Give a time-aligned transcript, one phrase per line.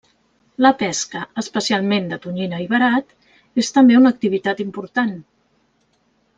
[0.65, 3.15] La pesca, especialment de tonyina i verat,
[3.65, 5.17] és també una activitat important.